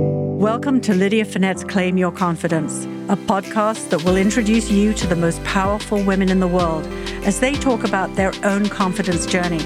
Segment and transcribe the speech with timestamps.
[0.00, 5.14] Welcome to Lydia Fenet's Claim Your Confidence, a podcast that will introduce you to the
[5.14, 6.86] most powerful women in the world
[7.26, 9.62] as they talk about their own confidence journey.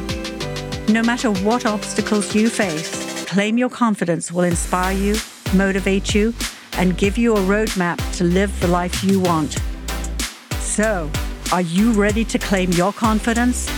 [0.89, 5.15] No matter what obstacles you face, Claim Your Confidence will inspire you,
[5.55, 6.35] motivate you,
[6.79, 9.57] and give you a roadmap to live the life you want.
[10.59, 11.09] So,
[11.53, 13.71] are you ready to claim your confidence?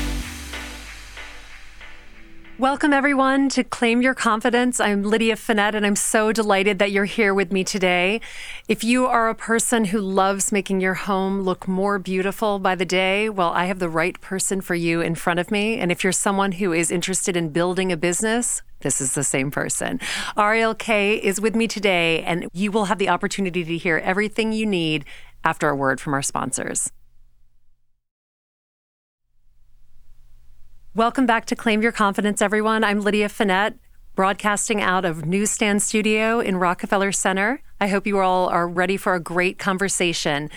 [2.59, 4.81] Welcome, everyone, to Claim Your Confidence.
[4.81, 8.23] I'm Lydia Fenet, and I'm so delighted that you're here with me today.
[8.67, 12.87] If you are a person who loves making your home look more beautiful by the
[12.87, 15.77] day, well, I have the right person for you in front of me.
[15.77, 19.51] And if you're someone who is interested in building a business, this is the same
[19.51, 20.01] person.
[20.35, 24.53] Ariel Kaye is with me today, and you will have the opportunity to hear everything
[24.53, 25.05] you need
[25.45, 26.91] after a word from our sponsors.
[30.97, 32.83] Welcome back to Claim Your Confidence, everyone.
[32.83, 33.75] I'm Lydia Fenet,
[34.15, 37.61] broadcasting out of Newsstand Studio in Rockefeller Center.
[37.79, 40.49] I hope you all are ready for a great conversation.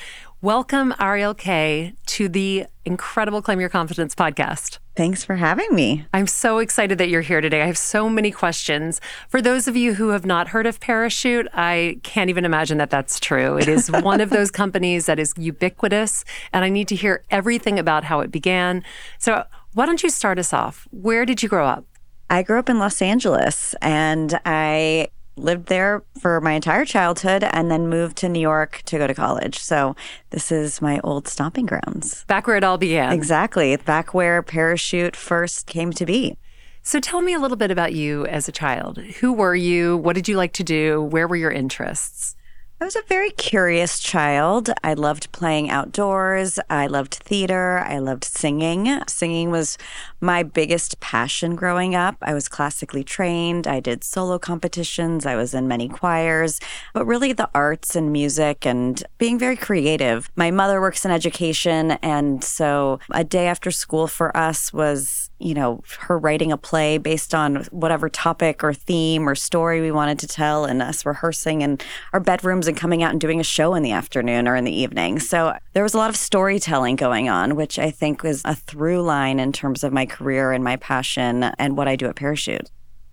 [0.42, 4.78] Welcome, Ariel Kaye, to the incredible Claim Your Confidence podcast.
[4.96, 6.06] Thanks for having me.
[6.14, 7.62] I'm so excited that you're here today.
[7.62, 9.02] I have so many questions.
[9.28, 12.90] For those of you who have not heard of Parachute, I can't even imagine that
[12.90, 13.58] that's true.
[13.58, 17.78] It is one of those companies that is ubiquitous, and I need to hear everything
[17.78, 18.86] about how it began.
[19.18, 20.88] So, why don't you start us off?
[20.92, 21.86] Where did you grow up?
[22.30, 27.72] I grew up in Los Angeles and I lived there for my entire childhood and
[27.72, 29.60] then moved to New York to go to college.
[29.60, 29.96] So
[30.32, 32.26] this is my old stomping grounds.
[32.26, 33.14] Back where it all began.
[33.14, 33.76] Exactly.
[33.78, 36.38] Back where Parachute first came to be.
[36.82, 38.98] So tell me a little bit about you as a child.
[38.98, 39.98] Who were you?
[39.98, 41.02] What did you like to do?
[41.02, 42.36] Where were your interests?
[42.82, 44.70] I was a very curious child.
[44.86, 46.60] I loved playing outdoors.
[46.70, 47.80] I loved theater.
[47.80, 49.02] I loved singing.
[49.06, 49.78] Singing was
[50.22, 52.16] my biggest passion growing up.
[52.22, 53.68] I was classically trained.
[53.68, 55.26] I did solo competitions.
[55.26, 56.62] I was in many choirs,
[56.94, 60.32] but really the arts and music and being very creative.
[60.38, 61.92] My mother works in education.
[62.02, 66.98] And so a day after school for us was you know, her writing a play
[66.98, 71.62] based on whatever topic or theme or story we wanted to tell, and us rehearsing
[71.62, 71.80] in
[72.14, 74.76] our bedrooms and coming out and doing a show in the afternoon or in the
[74.76, 75.20] evening.
[75.20, 79.02] So there was a lot of storytelling going on, which I think was a through
[79.02, 82.70] line in terms of my career and my passion and what I do at Parachute.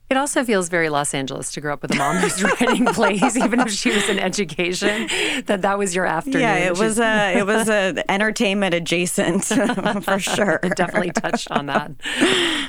[0.08, 3.36] It also feels very Los Angeles to grow up with a mom who's writing plays,
[3.36, 5.08] even if she was in education.
[5.46, 6.42] That that was your afternoon.
[6.42, 9.44] Yeah, it was a it was a entertainment adjacent
[10.04, 10.60] for sure.
[10.62, 11.90] it definitely touched on that.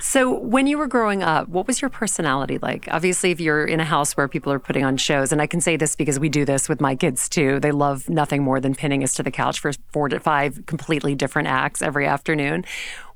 [0.02, 2.88] So, when you were growing up, what was your personality like?
[2.90, 5.62] Obviously, if you're in a house where people are putting on shows, and I can
[5.62, 7.60] say this because we do this with my kids too.
[7.60, 11.14] They love nothing more than pinning us to the couch for four to five completely
[11.14, 12.66] different acts every afternoon.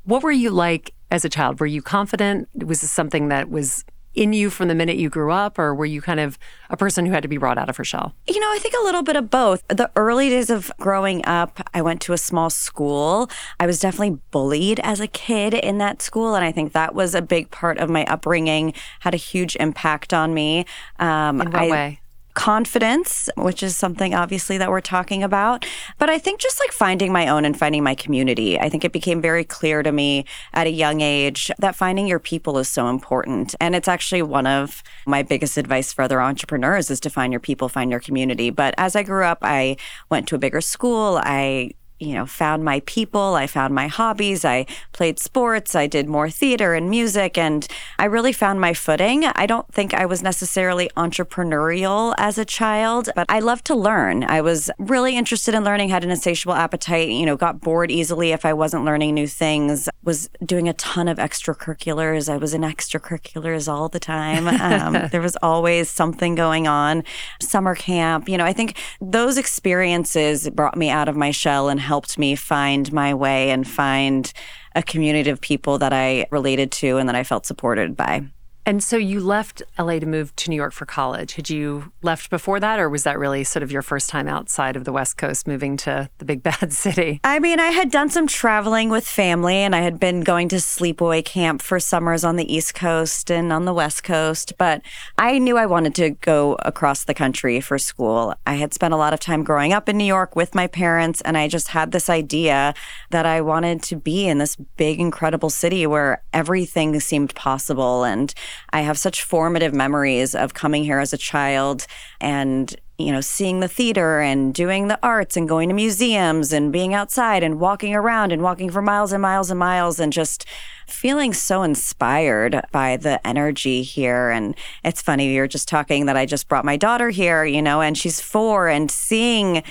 [0.03, 1.59] What were you like as a child?
[1.59, 2.49] Were you confident?
[2.55, 3.83] Was this something that was
[4.13, 6.37] in you from the minute you grew up, or were you kind of
[6.69, 8.13] a person who had to be brought out of her shell?
[8.27, 9.63] You know, I think a little bit of both.
[9.67, 13.29] The early days of growing up, I went to a small school.
[13.59, 16.35] I was definitely bullied as a kid in that school.
[16.35, 20.13] And I think that was a big part of my upbringing, had a huge impact
[20.13, 20.65] on me.
[20.99, 22.01] Um, in what I, way?
[22.33, 25.65] Confidence, which is something obviously that we're talking about.
[25.97, 28.91] But I think just like finding my own and finding my community, I think it
[28.91, 32.87] became very clear to me at a young age that finding your people is so
[32.87, 33.55] important.
[33.59, 37.39] And it's actually one of my biggest advice for other entrepreneurs is to find your
[37.39, 38.49] people, find your community.
[38.49, 39.77] But as I grew up, I
[40.09, 41.19] went to a bigger school.
[41.23, 43.35] I you know, found my people.
[43.35, 44.43] I found my hobbies.
[44.43, 45.75] I played sports.
[45.75, 47.67] I did more theater and music, and
[47.99, 49.25] I really found my footing.
[49.25, 54.23] I don't think I was necessarily entrepreneurial as a child, but I loved to learn.
[54.23, 58.31] I was really interested in learning, had an insatiable appetite, you know, got bored easily
[58.31, 62.29] if I wasn't learning new things, was doing a ton of extracurriculars.
[62.29, 64.47] I was in extracurriculars all the time.
[64.47, 67.03] Um, there was always something going on.
[67.39, 71.79] Summer camp, you know, I think those experiences brought me out of my shell and
[71.91, 74.31] helped me find my way and find
[74.75, 78.23] a community of people that I related to and that I felt supported by.
[78.65, 81.33] And so you left LA to move to New York for college.
[81.33, 84.75] Had you left before that, or was that really sort of your first time outside
[84.75, 87.19] of the West Coast, moving to the big bad city?
[87.23, 90.57] I mean, I had done some traveling with family, and I had been going to
[90.57, 94.53] sleepaway camp for summers on the East Coast and on the West Coast.
[94.59, 94.83] But
[95.17, 98.35] I knew I wanted to go across the country for school.
[98.45, 101.19] I had spent a lot of time growing up in New York with my parents,
[101.21, 102.75] and I just had this idea
[103.09, 108.33] that I wanted to be in this big, incredible city where everything seemed possible and
[108.71, 111.87] I have such formative memories of coming here as a child
[112.19, 116.71] and you know, seeing the theater and doing the arts and going to museums and
[116.71, 120.45] being outside and walking around and walking for miles and miles and miles and just
[120.87, 124.29] feeling so inspired by the energy here.
[124.29, 127.61] And it's funny, you were just talking that I just brought my daughter here, you
[127.61, 129.63] know, and she's four and seeing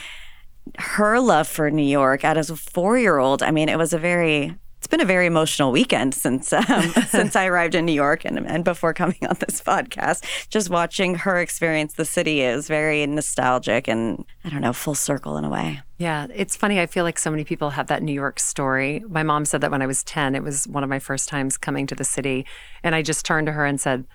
[0.79, 3.43] her love for New York at as a four year old.
[3.43, 6.65] I mean, it was a very it's been a very emotional weekend since um,
[7.09, 10.25] since I arrived in New York and, and before coming on this podcast.
[10.49, 15.37] Just watching her experience the city is very nostalgic and I don't know, full circle
[15.37, 15.83] in a way.
[15.99, 16.81] Yeah, it's funny.
[16.81, 19.05] I feel like so many people have that New York story.
[19.07, 21.59] My mom said that when I was 10, it was one of my first times
[21.59, 22.47] coming to the city.
[22.83, 24.07] And I just turned to her and said,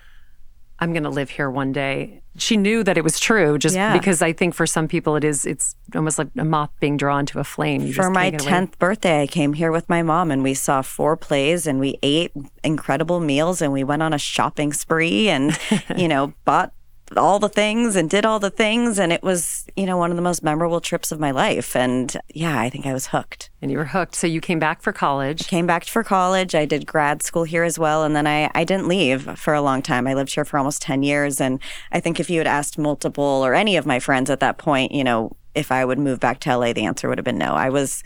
[0.79, 2.21] I'm going to live here one day.
[2.37, 3.93] She knew that it was true just Yeah.
[3.97, 7.25] because I think for some people it is it's almost like a moth being drawn
[7.27, 7.83] to a flame.
[7.83, 8.51] You For my can't get away.
[8.67, 11.97] 10th birthday, I came here with my mom and we saw four plays and we
[12.03, 12.31] ate
[12.63, 15.57] incredible meals and we went on a shopping spree and,
[15.97, 16.73] you know, bought
[17.15, 18.97] all the things and did all the things.
[18.99, 21.75] And it was, you know, one of the most memorable trips of my life.
[21.75, 23.49] And yeah, I think I was hooked.
[23.61, 24.15] and you were hooked.
[24.15, 25.47] So you came back for college.
[25.47, 26.55] Came back for college.
[26.55, 28.03] I did grad school here as well.
[28.03, 30.07] And then I, I didn't leave for a long time.
[30.07, 31.39] I lived here for almost 10 years.
[31.39, 31.59] And
[31.91, 34.91] I think if you had asked multiple or any of my friends at that point,
[34.91, 37.53] you know, if I would move back to LA, the answer would have been no.
[37.53, 38.03] I was.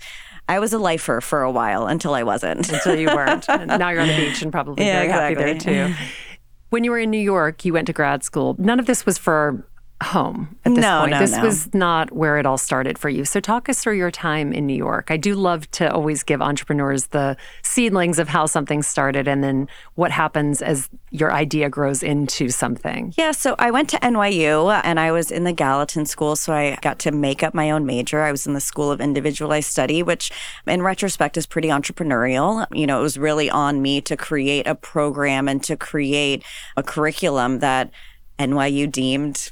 [0.48, 2.68] I was a lifer for a while until I wasn't.
[2.74, 3.48] until you weren't.
[3.48, 5.94] And now you're on the beach and probably Yeah, very happy there too.
[6.70, 8.56] When you were in New York, you went to grad school.
[8.60, 9.66] None of this was for
[10.02, 11.12] home at this No, point.
[11.12, 11.44] no, this no.
[11.44, 13.26] was not where it all started for you.
[13.26, 15.12] So talk us through your time in New York.
[15.12, 19.68] I do love to always give entrepreneurs the seedlings of how something started and then
[19.96, 23.14] what happens as your idea grows into something.
[23.18, 26.54] Yeah, so I went to NYU uh, and I was in the Gallatin School, so
[26.54, 28.22] I got to make up my own major.
[28.22, 30.32] I was in the School of Individualized Study, which
[30.66, 32.66] in retrospect is pretty entrepreneurial.
[32.72, 36.44] You know, it was really on me to create a program and to create
[36.78, 37.92] a curriculum that
[38.38, 39.50] NYU deemed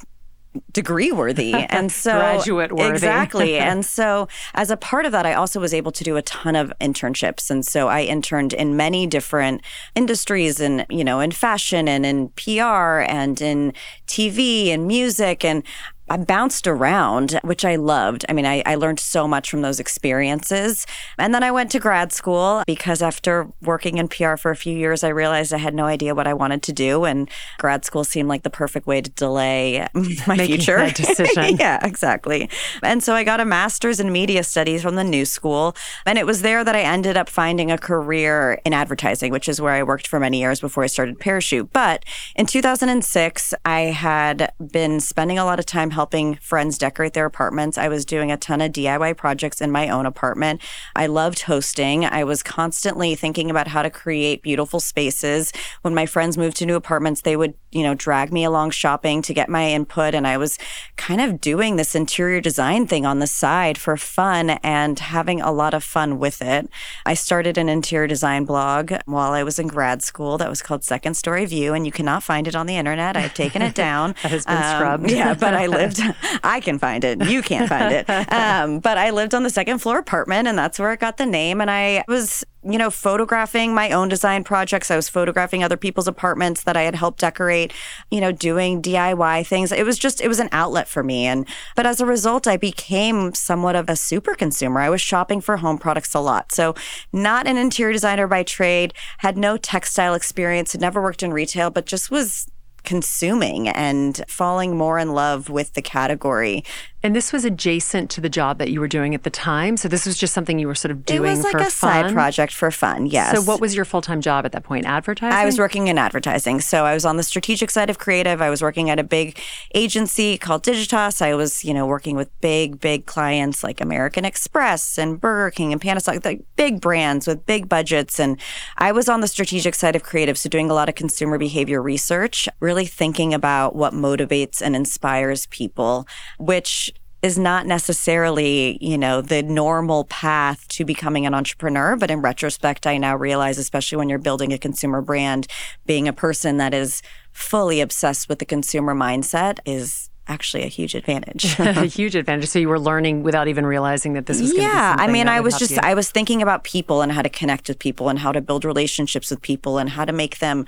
[0.72, 1.54] degree worthy.
[1.70, 2.96] And so Graduate worthy.
[2.96, 3.58] exactly.
[3.68, 6.56] And so as a part of that i also was able to do a ton
[6.56, 7.50] of internships.
[7.50, 9.62] And so i interned in many different
[9.96, 13.74] industries and you know in fashion and in pr and in
[14.08, 15.44] tv and music.
[15.46, 15.64] And
[16.10, 18.26] I bounced around, which I loved.
[18.30, 20.86] I mean, I, I learned so much from those experiences.
[21.18, 24.78] And then I went to grad school because after working in PR for a few
[24.78, 27.04] years, I realized I had no idea what I wanted to do.
[27.04, 29.86] And grad school seemed like the perfect way to delay
[30.28, 30.78] my Making future.
[30.78, 31.58] that decision.
[31.60, 32.50] yeah, exactly.
[32.82, 35.76] And so I got a master's in media studies from the New School.
[36.06, 39.60] And it was there that I ended up finding a career in advertising, which is
[39.60, 41.74] where I worked for many years before I started Parachute.
[41.74, 42.06] But
[42.36, 47.76] in 2006, I had been spending a lot of time helping friends decorate their apartments.
[47.78, 50.62] I was doing a ton of DIY projects in my own apartment.
[50.96, 52.06] I loved hosting.
[52.06, 55.52] I was constantly thinking about how to create beautiful spaces.
[55.82, 59.24] When my friends moved to new apartments, they would, you know, drag me along shopping
[59.24, 60.14] to get my input.
[60.14, 60.60] And I was
[60.98, 65.52] kind of doing this interior design thing on the side for fun and having a
[65.52, 66.70] lot of fun with it.
[67.06, 70.84] I started an interior design blog while I was in grad school that was called
[70.84, 73.18] Second Story View, and you cannot find it on the internet.
[73.18, 74.14] I've taken it down.
[74.22, 75.10] That has been Um, scrubbed.
[75.12, 77.24] yeah, but I lived, I can find it.
[77.26, 78.08] You can't find it.
[78.32, 81.26] Um, but I lived on the second floor apartment, and that's where it got the
[81.26, 81.62] name.
[81.62, 84.92] And I was, you know, photographing my own design projects.
[84.92, 87.74] I was photographing other people's apartments that I had helped decorate,
[88.12, 89.72] you know, doing DIY things.
[89.72, 91.26] It was just, it was an outlet for me.
[91.26, 94.82] And, but as a result, I became somewhat of a super consumer.
[94.82, 96.52] I was shopping for home products a lot.
[96.52, 96.76] So,
[97.14, 101.70] not an interior designer by trade, had no textile experience, had never worked in retail,
[101.70, 102.48] but just was
[102.84, 106.64] consuming and falling more in love with the category.
[107.04, 109.78] And this was adjacent to the job that you were doing at the time.
[109.78, 112.06] So this was just something you were sort of doing it was like a side
[112.06, 112.14] fun?
[112.14, 113.06] project for fun.
[113.06, 113.36] Yes.
[113.36, 114.88] So what was your full-time job at that point?
[114.88, 115.38] Advertising?
[115.38, 116.60] I was working in advertising.
[116.60, 118.42] So I was on the strategic side of creative.
[118.42, 119.40] I was working at a big
[119.76, 121.22] agency called Digitas.
[121.22, 125.72] I was, you know, working with big, big clients like American Express and Burger King
[125.74, 128.20] and Panasonic, like big brands with big budgets.
[128.20, 128.40] And
[128.78, 130.38] I was on the strategic side of creative.
[130.38, 135.46] So doing a lot of consumer behavior research, really thinking about what motivates and inspires
[135.46, 136.08] people,
[136.40, 136.88] which
[137.22, 141.96] is not necessarily, you know, the normal path to becoming an entrepreneur.
[141.96, 145.48] But in retrospect, I now realize, especially when you're building a consumer brand,
[145.86, 150.94] being a person that is fully obsessed with the consumer mindset is actually a huge
[150.94, 151.58] advantage.
[151.60, 152.50] a huge advantage.
[152.50, 155.08] So you were learning without even realizing that this was going to be yeah, I
[155.08, 155.80] mean, I was just, you.
[155.82, 158.66] I was thinking about people and how to connect with people and how to build
[158.66, 160.66] relationships with people and how to make them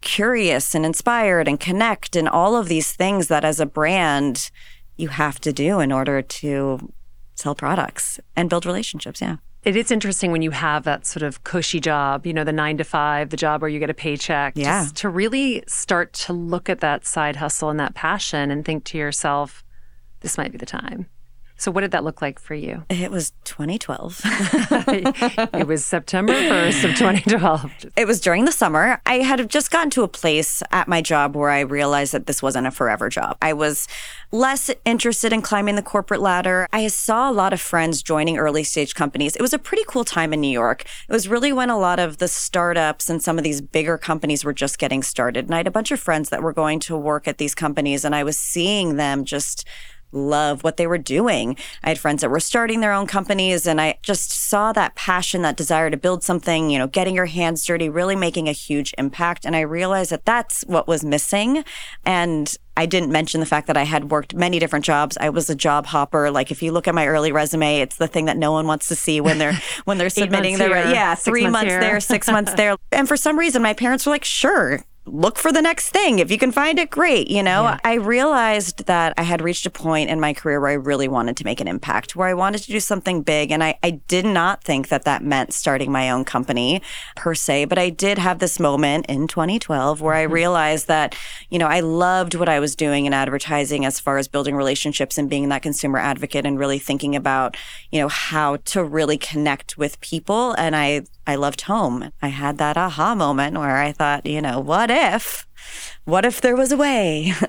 [0.00, 4.50] curious and inspired and connect and all of these things that as a brand
[5.00, 6.92] you have to do in order to
[7.34, 9.20] sell products and build relationships.
[9.20, 9.36] Yeah.
[9.62, 12.78] It is interesting when you have that sort of cushy job, you know, the nine
[12.78, 14.54] to five, the job where you get a paycheck.
[14.56, 14.86] Yeah.
[14.94, 18.98] To really start to look at that side hustle and that passion and think to
[18.98, 19.62] yourself,
[20.20, 21.06] this might be the time.
[21.60, 22.84] So, what did that look like for you?
[22.88, 24.22] It was 2012.
[24.24, 27.86] it was September 1st of 2012.
[27.98, 29.02] It was during the summer.
[29.04, 32.42] I had just gotten to a place at my job where I realized that this
[32.42, 33.36] wasn't a forever job.
[33.42, 33.88] I was
[34.32, 36.66] less interested in climbing the corporate ladder.
[36.72, 39.36] I saw a lot of friends joining early stage companies.
[39.36, 40.86] It was a pretty cool time in New York.
[41.10, 44.46] It was really when a lot of the startups and some of these bigger companies
[44.46, 45.44] were just getting started.
[45.44, 48.02] And I had a bunch of friends that were going to work at these companies,
[48.02, 49.66] and I was seeing them just
[50.12, 51.56] love what they were doing.
[51.82, 55.42] I had friends that were starting their own companies and I just saw that passion,
[55.42, 58.94] that desire to build something, you know, getting your hands dirty, really making a huge
[58.98, 59.44] impact.
[59.44, 61.64] And I realized that that's what was missing.
[62.04, 65.18] And I didn't mention the fact that I had worked many different jobs.
[65.20, 66.30] I was a job hopper.
[66.30, 68.88] Like if you look at my early resume, it's the thing that no one wants
[68.88, 69.52] to see when they're
[69.84, 72.76] when they're submitting their here, yeah, 3 months, months there, 6 months there.
[72.92, 74.80] And for some reason my parents were like, "Sure,
[75.12, 76.18] look for the next thing.
[76.18, 77.28] If you can find it, great.
[77.28, 77.78] You know, yeah.
[77.84, 81.36] I realized that I had reached a point in my career where I really wanted
[81.38, 83.50] to make an impact, where I wanted to do something big.
[83.50, 86.82] And I, I did not think that that meant starting my own company
[87.16, 90.32] per se, but I did have this moment in 2012 where I mm-hmm.
[90.32, 91.14] realized that,
[91.50, 95.18] you know, I loved what I was doing in advertising as far as building relationships
[95.18, 97.56] and being that consumer advocate and really thinking about,
[97.90, 100.52] you know, how to really connect with people.
[100.52, 102.10] And I I loved home.
[102.20, 105.46] I had that aha moment where I thought, you know, what if?
[106.04, 107.32] What if there was a way?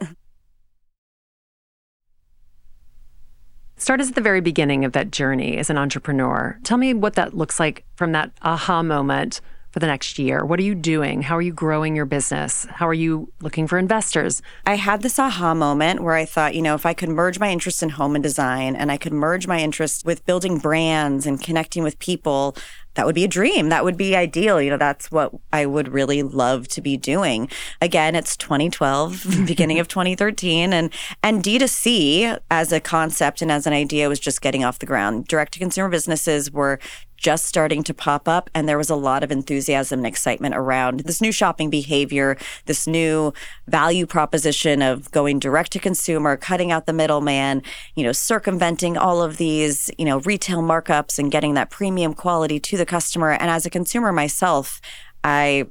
[3.78, 6.60] Start us at the very beginning of that journey as an entrepreneur.
[6.64, 10.46] Tell me what that looks like from that aha moment for the next year?
[10.46, 11.22] What are you doing?
[11.22, 12.66] How are you growing your business?
[12.70, 14.42] How are you looking for investors?
[14.66, 17.50] I had this aha moment where I thought, you know, if I could merge my
[17.50, 21.42] interest in home and design and I could merge my interest with building brands and
[21.42, 22.56] connecting with people,
[22.96, 23.70] that would be a dream.
[23.70, 24.62] That would be ideal.
[24.62, 27.50] You know, that's what I would really love to be doing.
[27.82, 30.92] Again, it's 2012, beginning of 2013 and
[31.24, 35.28] and D2C as a concept and as an idea was just getting off the ground.
[35.28, 36.80] Direct to consumer businesses were
[37.22, 38.50] just starting to pop up.
[38.54, 42.36] And there was a lot of enthusiasm and excitement around this new shopping behavior,
[42.66, 43.32] this new
[43.68, 47.62] value proposition of going direct to consumer, cutting out the middleman,
[47.96, 52.60] you know, circumventing all of these, you know, retail markups and getting that premium quality
[52.60, 53.32] to the customer.
[53.32, 54.82] And as a consumer myself,
[55.24, 55.68] I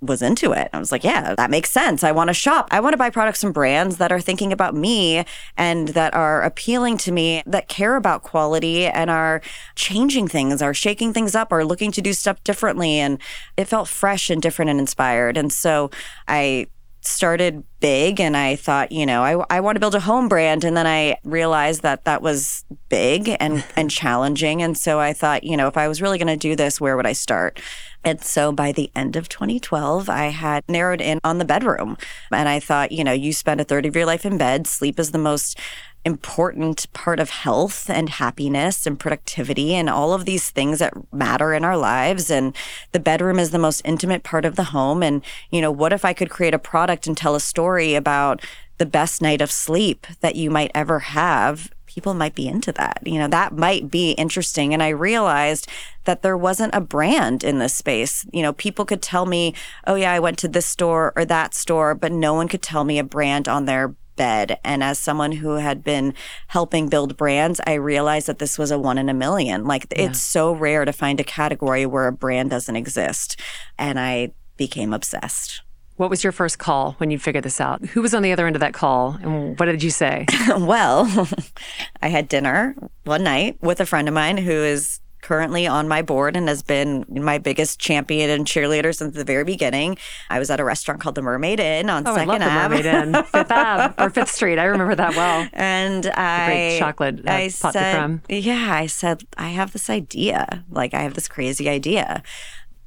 [0.00, 0.70] was into it.
[0.72, 2.02] I was like, yeah, that makes sense.
[2.02, 2.68] I want to shop.
[2.70, 5.24] I want to buy products from brands that are thinking about me
[5.56, 9.42] and that are appealing to me, that care about quality and are
[9.74, 12.98] changing things, are shaking things up, are looking to do stuff differently.
[12.98, 13.18] And
[13.56, 15.36] it felt fresh and different and inspired.
[15.36, 15.90] And so
[16.26, 16.68] I
[17.00, 20.64] started big and I thought, you know, I, I want to build a home brand.
[20.64, 24.62] And then I realized that that was big and, and challenging.
[24.62, 26.96] And so I thought, you know, if I was really going to do this, where
[26.96, 27.60] would I start?
[28.04, 31.98] And so by the end of 2012, I had narrowed in on the bedroom.
[32.32, 34.66] And I thought, you know, you spend a third of your life in bed.
[34.66, 35.58] Sleep is the most
[36.04, 41.52] important part of health and happiness and productivity and all of these things that matter
[41.52, 42.30] in our lives.
[42.30, 42.56] And
[42.92, 45.02] the bedroom is the most intimate part of the home.
[45.02, 48.40] And, you know, what if I could create a product and tell a story about
[48.78, 53.02] the best night of sleep that you might ever have people might be into that.
[53.04, 54.72] You know, that might be interesting.
[54.72, 55.68] And I realized
[56.04, 58.24] that there wasn't a brand in this space.
[58.32, 59.54] You know, people could tell me,
[59.88, 62.84] oh, yeah, I went to this store or that store, but no one could tell
[62.84, 64.58] me a brand on their bed.
[64.62, 66.12] And as someone who had been
[66.48, 69.64] helping build brands, I realized that this was a one in a million.
[69.64, 70.10] Like yeah.
[70.10, 73.40] it's so rare to find a category where a brand doesn't exist.
[73.78, 75.62] And I became obsessed.
[75.96, 77.82] What was your first call when you figured this out?
[77.86, 80.26] Who was on the other end of that call and what did you say?
[80.48, 81.26] well,
[82.02, 85.00] I had dinner one night with a friend of mine who is
[85.30, 89.44] currently on my board and has been my biggest champion and cheerleader since the very
[89.44, 89.96] beginning.
[90.28, 92.82] I was at a restaurant called the Mermaid Inn on oh, Second I love Ave.
[92.82, 94.58] the Mermaid Inn, Fifth Ave or Fifth Street.
[94.58, 95.48] I remember that well.
[95.52, 100.64] And I, great chocolate uh, I said, yeah, I said I have this idea.
[100.68, 102.24] Like I have this crazy idea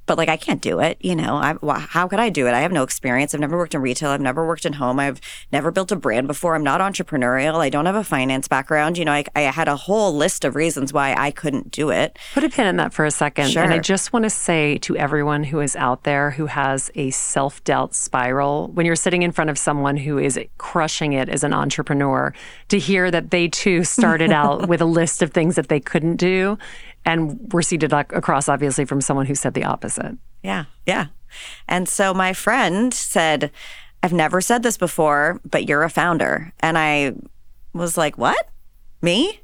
[0.05, 0.98] but like I can't do it.
[1.01, 2.53] You know, I, how could I do it?
[2.53, 3.33] I have no experience.
[3.33, 4.10] I've never worked in retail.
[4.10, 5.00] I've never worked in home.
[5.00, 6.55] I've never built a brand before.
[6.55, 7.55] I'm not entrepreneurial.
[7.55, 8.98] I don't have a finance background.
[8.98, 12.17] You know, I, I had a whole list of reasons why I couldn't do it.
[12.33, 13.51] Put a pin in that for a second.
[13.51, 13.63] Sure.
[13.63, 17.12] And I just want to say to everyone who is out there who has a
[17.12, 21.43] self doubt spiral, when you're sitting in front of someone who is crushing it as
[21.43, 22.33] an entrepreneur,
[22.69, 26.17] to hear that they too started out with a list of things that they couldn't
[26.17, 26.57] do
[27.05, 30.17] and we're seated across, obviously, from someone who said the opposite.
[30.41, 31.07] Yeah, yeah.
[31.67, 33.51] And so my friend said,
[34.01, 36.53] I've never said this before, but you're a founder.
[36.60, 37.13] And I
[37.74, 38.50] was like, What?
[39.01, 39.41] Me?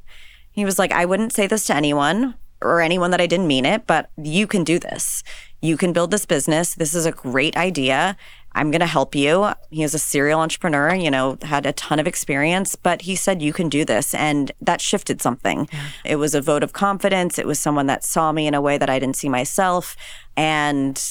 [0.51, 3.65] He was like, I wouldn't say this to anyone or anyone that I didn't mean
[3.65, 5.23] it, but you can do this.
[5.61, 6.75] You can build this business.
[6.75, 8.17] This is a great idea.
[8.53, 9.51] I'm going to help you.
[9.70, 13.41] He is a serial entrepreneur, you know, had a ton of experience, but he said,
[13.41, 14.13] you can do this.
[14.13, 15.68] And that shifted something.
[15.72, 15.86] Yeah.
[16.06, 17.38] It was a vote of confidence.
[17.38, 19.96] It was someone that saw me in a way that I didn't see myself.
[20.36, 21.01] And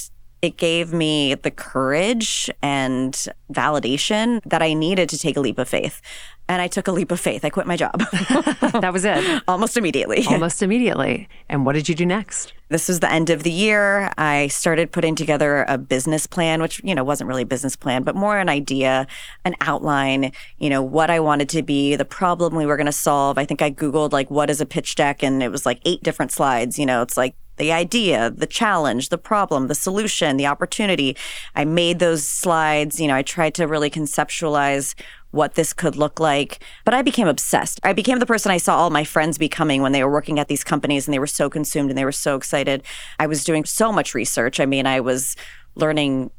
[0.41, 5.69] it gave me the courage and validation that I needed to take a leap of
[5.69, 6.01] faith.
[6.51, 7.45] And I took a leap of faith.
[7.45, 7.99] I quit my job.
[8.01, 9.43] that was it.
[9.49, 10.25] Almost immediately.
[10.29, 11.29] Almost immediately.
[11.49, 12.55] And what did you do next?
[12.71, 14.11] This was the end of the year.
[14.17, 18.03] I started putting together a business plan, which, you know, wasn't really a business plan,
[18.03, 19.07] but more an idea,
[19.45, 22.93] an outline, you know, what I wanted to be, the problem we were going to
[22.93, 23.37] solve.
[23.37, 25.23] I think I Googled, like, what is a pitch deck?
[25.23, 26.79] And it was like eight different slides.
[26.79, 31.17] You know, it's like the idea, the challenge, the problem, the solution, the opportunity.
[31.55, 33.01] I made those slides.
[33.01, 34.95] You know, I tried to really conceptualize
[35.31, 36.61] what this could look like.
[36.85, 37.81] But I became obsessed.
[37.83, 40.49] I became the person I saw all my friends becoming when they were working at
[40.49, 42.83] these companies and they were so consumed and they were so excited.
[43.19, 44.59] I was doing so much research.
[44.59, 45.37] I mean, I was
[45.75, 46.31] learning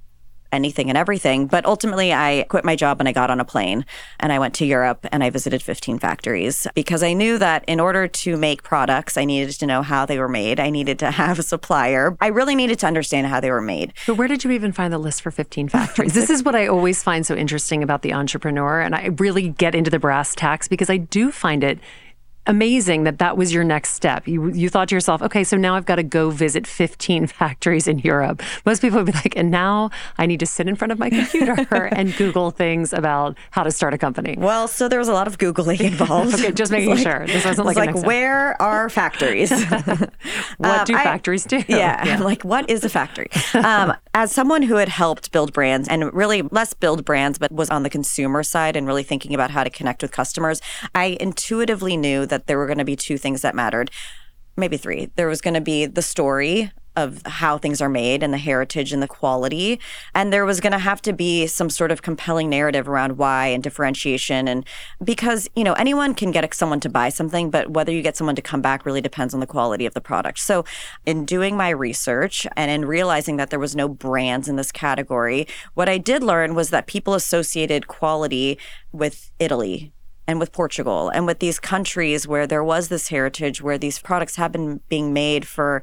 [0.52, 1.48] anything and everything.
[1.48, 3.86] But ultimately, I quit my job and I got on a plane
[4.20, 7.80] and I went to Europe and I visited 15 factories because I knew that in
[7.80, 10.60] order to make products, I needed to know how they were made.
[10.60, 12.18] I needed to have a supplier.
[12.22, 13.94] I really needed to understand how they were made.
[14.08, 16.14] But where did you even find the list for 15 factories?
[16.14, 18.82] this is what I always find so interesting about the entrepreneur.
[18.82, 21.80] And I really get into the brass tacks because I do find it
[22.48, 24.28] amazing that that was your next step.
[24.28, 27.88] You you thought to yourself, okay, so now I've got to go visit 15 factories
[27.88, 28.42] in Europe.
[28.66, 31.10] Most people would be like, and now I need to sit in front of my
[31.10, 34.36] computer and Google things about how to start a company.
[34.38, 36.34] Well, so there was a lot of googling involved.
[36.40, 39.52] okay, just making like, sure this wasn't like like where are factories?
[39.52, 41.64] what um, do factories do?
[41.68, 42.20] Yeah, yeah.
[42.20, 43.30] like what is a factory?
[43.54, 47.70] Um, as someone who had helped build brands and really less build brands, but was
[47.70, 50.62] on the consumer side and really thinking about how to connect with customers,
[50.96, 53.92] I intuitively knew that there were going to be two things that mattered
[54.60, 55.10] maybe three.
[55.16, 58.92] There was going to be the story of how things are made and the heritage
[58.92, 59.80] and the quality.
[60.14, 63.48] And there was going to have to be some sort of compelling narrative around why
[63.48, 64.48] and differentiation.
[64.50, 64.66] And
[65.02, 68.36] because, you know, anyone can get someone to buy something, but whether you get someone
[68.36, 70.40] to come back really depends on the quality of the product.
[70.40, 70.66] So
[71.06, 75.48] in doing my research and in realizing that there was no brands in this category,
[75.76, 78.58] what I did learn was that people associated quality
[78.92, 79.94] with Italy
[80.30, 84.36] and with Portugal and with these countries where there was this heritage where these products
[84.36, 85.82] have been being made for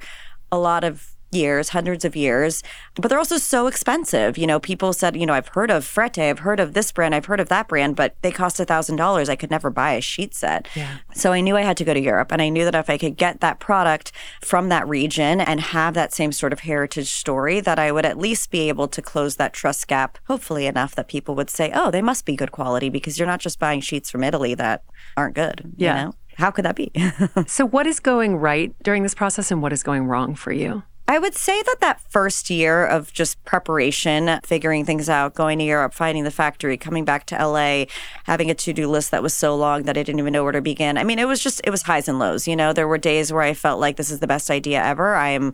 [0.52, 2.62] a lot of years, hundreds of years,
[2.94, 4.36] but they're also so expensive.
[4.36, 7.14] You know, people said, you know, I've heard of Frette, I've heard of this brand,
[7.14, 9.28] I've heard of that brand, but they cost a thousand dollars.
[9.28, 10.68] I could never buy a sheet set.
[10.74, 10.98] Yeah.
[11.14, 12.98] So I knew I had to go to Europe and I knew that if I
[12.98, 17.60] could get that product from that region and have that same sort of heritage story,
[17.60, 21.08] that I would at least be able to close that trust gap, hopefully enough that
[21.08, 24.10] people would say, oh, they must be good quality because you're not just buying sheets
[24.10, 24.82] from Italy that
[25.16, 25.72] aren't good.
[25.76, 25.98] Yeah.
[25.98, 26.14] You know?
[26.36, 26.92] How could that be?
[27.46, 30.82] so, what is going right during this process and what is going wrong for you?
[31.08, 35.64] I would say that that first year of just preparation, figuring things out, going to
[35.64, 37.84] Europe, finding the factory, coming back to LA,
[38.24, 40.52] having a to do list that was so long that I didn't even know where
[40.52, 40.98] to begin.
[40.98, 42.48] I mean, it was just, it was highs and lows.
[42.48, 45.14] You know, there were days where I felt like this is the best idea ever.
[45.14, 45.52] I am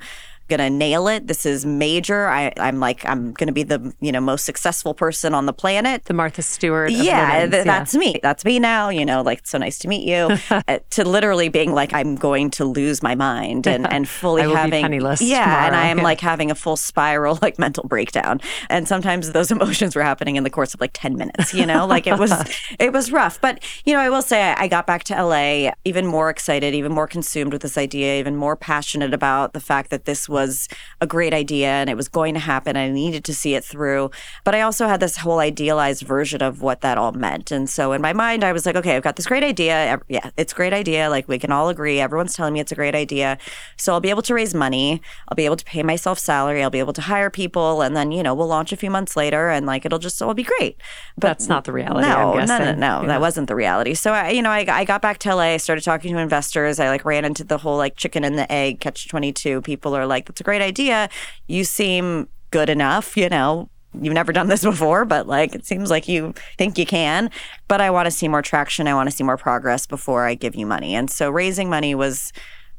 [0.57, 1.27] gonna nail it.
[1.27, 2.29] This is major.
[2.29, 6.05] I, I'm like, I'm gonna be the you know most successful person on the planet.
[6.05, 6.91] The Martha Stewart.
[6.91, 8.21] yeah, th- yeah, that's me.
[8.23, 8.89] That's me now.
[8.91, 10.37] You know, like so nice to meet you.
[10.51, 14.83] uh, to literally being like, I'm going to lose my mind and and fully having
[14.83, 15.23] penniless.
[15.23, 15.67] Yeah, tomorrow.
[15.67, 16.05] and I am yeah.
[16.05, 18.41] like having a full spiral like mental breakdown.
[18.69, 21.55] And sometimes those emotions were happening in the course of like ten minutes.
[21.55, 22.33] You know, like it was
[22.79, 23.41] it was rough.
[23.41, 26.75] But you know, I will say I, I got back to LA even more excited,
[26.75, 30.69] even more consumed with this idea, even more passionate about the fact that this was
[31.01, 32.77] a great idea and it was going to happen.
[32.77, 34.11] I needed to see it through.
[34.45, 37.51] But I also had this whole idealized version of what that all meant.
[37.51, 40.01] And so in my mind, I was like, okay, I've got this great idea.
[40.09, 41.09] Yeah, it's a great idea.
[41.09, 42.01] Like we can all agree.
[42.01, 43.39] Everyone's telling me it's a great idea.
[43.77, 45.01] So I'll be able to raise money.
[45.29, 46.63] I'll be able to pay myself salary.
[46.63, 47.83] I'll be able to hire people.
[47.83, 50.35] And then, you know, we'll launch a few months later and like it'll just all
[50.35, 50.77] be great.
[51.17, 52.09] But that's not the reality.
[52.09, 53.01] No, no, no, no.
[53.03, 53.07] Yeah.
[53.07, 53.95] That wasn't the reality.
[53.95, 56.81] So I, you know, I, I got back to LA, I started talking to investors.
[56.81, 59.63] I like ran into the whole like chicken and the egg catch 22.
[59.63, 61.09] People are like, that's a great idea.
[61.47, 63.69] You seem good enough, you know,
[64.01, 67.31] you've never done this before, but like it seems like you think you can.
[67.69, 68.89] But I want to see more traction.
[68.89, 70.95] I want to see more progress before I give you money.
[70.95, 72.33] And so raising money was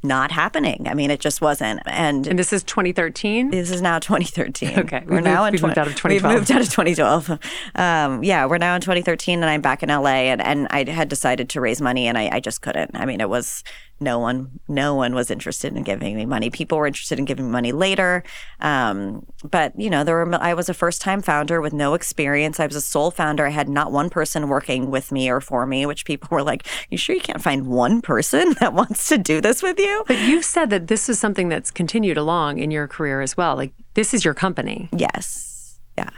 [0.06, 0.86] not happening.
[0.88, 1.82] I mean, it just wasn't.
[1.86, 3.52] And, and this is 2013?
[3.52, 4.80] This is now 2013.
[4.80, 5.04] Okay.
[5.06, 6.12] We're now in 20, moved out of 2012.
[6.12, 7.40] We've moved out of 2012.
[7.76, 11.08] Um, yeah, we're now in 2013 and I'm back in LA and, and I had
[11.08, 12.92] decided to raise money and I, I just couldn't.
[12.96, 13.64] I mean, it was
[14.04, 16.50] no one no one was interested in giving me money.
[16.50, 18.24] People were interested in giving me money later.
[18.60, 22.60] Um, but you know there were i was a first time founder with no experience.
[22.60, 23.46] I was a sole founder.
[23.46, 26.68] I had not one person working with me or for me which people were like
[26.90, 30.04] you sure you can't find one person that wants to do this with you?
[30.08, 33.56] But you said that this is something that's continued along in your career as well.
[33.56, 34.90] Like this is your company.
[34.92, 35.80] Yes.
[35.98, 36.10] Yeah.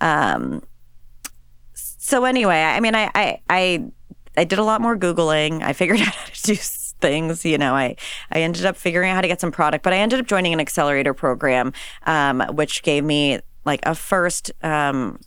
[0.00, 0.62] Um,
[1.74, 3.84] so anyway, I mean, I, I, I,
[4.36, 5.62] I did a lot more Googling.
[5.62, 6.54] I figured out how to do
[7.00, 7.44] things.
[7.44, 7.96] You know, I,
[8.30, 10.52] I ended up figuring out how to get some product, but I ended up joining
[10.52, 11.72] an accelerator program,
[12.06, 15.18] um, which gave me like a first, um,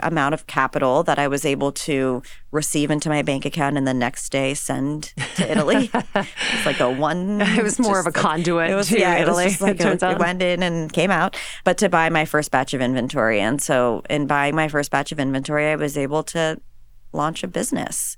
[0.00, 3.94] amount of capital that I was able to receive into my bank account and the
[3.94, 5.90] next day send to Italy.
[6.14, 7.40] it's like a one.
[7.40, 9.44] It was more of a like, conduit it was, to yeah, Italy.
[9.44, 10.12] It, was like it turns a, out.
[10.12, 11.36] it went in and came out.
[11.64, 15.12] But to buy my first batch of inventory, and so in buying my first batch
[15.12, 16.60] of inventory, I was able to
[17.12, 18.16] launch a business.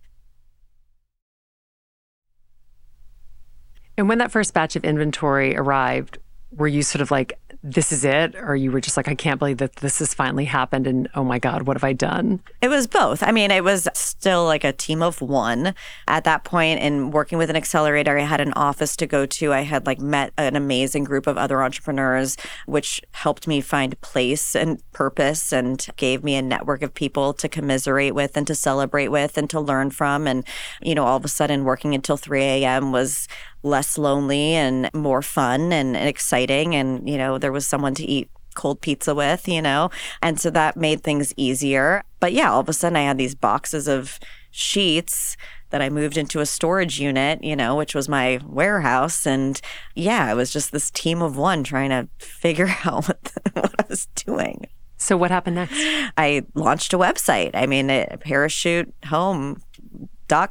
[3.96, 6.18] And when that first batch of inventory arrived,
[6.50, 8.34] were you sort of like, this is it?
[8.36, 10.86] Or you were just like, I can't believe that this has finally happened.
[10.86, 12.40] And oh my God, what have I done?
[12.60, 13.22] It was both.
[13.22, 15.74] I mean, it was still like a team of one
[16.06, 16.80] at that point.
[16.80, 19.54] And working with an accelerator, I had an office to go to.
[19.54, 24.54] I had like met an amazing group of other entrepreneurs, which helped me find place
[24.54, 29.08] and purpose and gave me a network of people to commiserate with and to celebrate
[29.08, 30.26] with and to learn from.
[30.26, 30.46] And,
[30.82, 32.92] you know, all of a sudden working until 3 a.m.
[32.92, 33.26] was
[33.64, 36.74] less lonely and more fun and, exciting.
[36.74, 39.90] And, you know, there was someone to eat cold pizza with, you know?
[40.22, 42.04] And so that made things easier.
[42.20, 45.36] But yeah, all of a sudden I had these boxes of sheets
[45.70, 49.26] that I moved into a storage unit, you know, which was my warehouse.
[49.26, 49.60] And
[49.96, 53.74] yeah, it was just this team of one trying to figure out what, the, what
[53.80, 54.66] I was doing.
[54.96, 55.74] So what happened next?
[56.16, 57.50] I launched a website.
[57.54, 59.60] I mean, a parachute home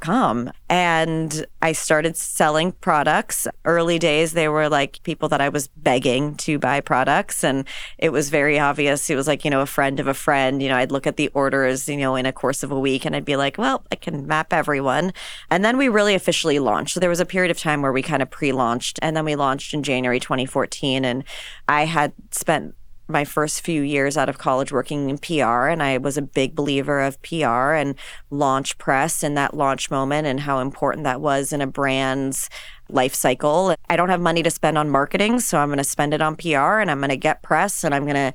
[0.00, 3.46] com and I started selling products.
[3.64, 7.66] Early days they were like people that I was begging to buy products and
[7.98, 9.10] it was very obvious.
[9.10, 11.16] It was like, you know, a friend of a friend, you know, I'd look at
[11.16, 13.84] the orders, you know, in a course of a week and I'd be like, well,
[13.92, 15.12] I can map everyone.
[15.50, 16.94] And then we really officially launched.
[16.94, 19.36] So there was a period of time where we kind of pre-launched and then we
[19.36, 21.24] launched in January 2014 and
[21.68, 22.74] I had spent
[23.06, 26.54] my first few years out of college working in PR, and I was a big
[26.54, 27.94] believer of PR and
[28.30, 32.48] launch press and that launch moment and how important that was in a brand's
[32.88, 33.74] life cycle.
[33.90, 36.36] I don't have money to spend on marketing, so I'm going to spend it on
[36.36, 38.32] PR and I'm going to get press and I'm going to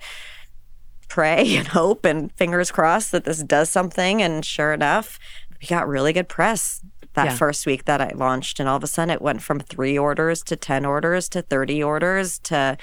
[1.07, 4.21] pray and hope and fingers crossed that this does something.
[4.21, 5.17] And sure enough,
[5.61, 6.81] we got really good press
[7.13, 7.35] that Yeah.
[7.35, 8.59] first week that I launched.
[8.59, 11.81] And all of a sudden, it went from three orders to 10 orders to 30
[11.83, 12.77] orders to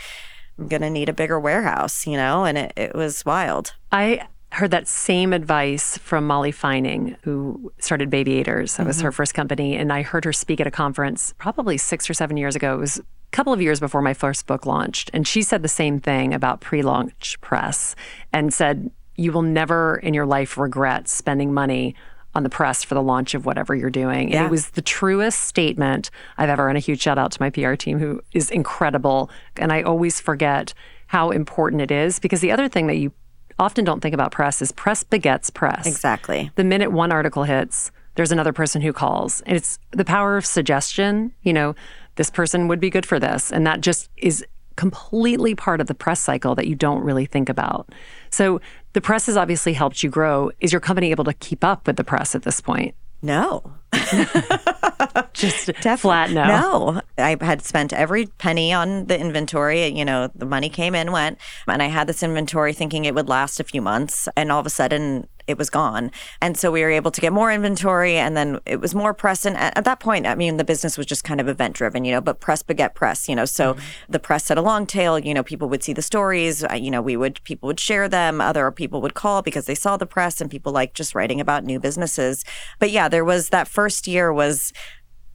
[0.59, 2.45] I'm going to need a bigger warehouse, you know?
[2.45, 3.75] And it, it was wild.
[3.93, 8.77] I heard that same advice from Molly Fienning, who started Babiators.
[8.77, 9.17] That was her mm-hmm.
[9.17, 9.77] first company.
[9.77, 12.75] And I heard her speak at a conference probably six or seven years ago.
[12.75, 15.11] It was a couple of years before my first book launched.
[15.13, 17.95] And she said the same thing about pre launch press
[18.33, 21.95] and said, You will never in your life regret spending money
[22.37, 24.27] on the press for the launch of whatever you're doing.
[24.27, 24.45] And Yeah.
[24.45, 27.75] it was the truest statement I've ever, and a huge shout out to my PR
[27.75, 29.31] team who is incredible.
[29.57, 30.75] And I always forget
[31.09, 33.13] how important it is because the other thing that you
[33.59, 35.87] often don't think about press is press begets press.
[35.87, 36.51] Exactly.
[36.57, 39.41] The minute one article hits, there's another person who calls.
[39.47, 41.33] And it's the power of suggestion.
[41.43, 41.75] You know,
[42.17, 43.51] this person would be good for this.
[43.51, 44.45] And that just is
[44.77, 47.89] completely part of the press cycle that you don't really think about.
[48.31, 48.61] So
[48.97, 50.51] the press has obviously helped you grow.
[50.59, 52.95] Is your company able to keep up with the press at this point?
[53.21, 53.75] No.
[55.33, 56.47] Just flat no.
[56.47, 57.03] No.
[57.19, 59.87] I had spent every penny on the inventory.
[59.87, 63.29] You know, the money came in, went, and I had this inventory thinking it would
[63.29, 64.29] last a few months.
[64.37, 66.11] And all of a sudden, it was gone.
[66.41, 69.45] And so we were able to get more inventory and then it was more press.
[69.45, 72.05] And at, at that point, I mean, the business was just kind of event driven,
[72.05, 73.45] you know, but press beget press, you know.
[73.45, 73.77] So
[74.09, 76.91] the press had a long tail, you know, people would see the stories, uh, you
[76.91, 80.07] know, we would, people would share them, other people would call because they saw the
[80.07, 82.45] press and people like just writing about new businesses.
[82.79, 84.73] But yeah, there was that first year was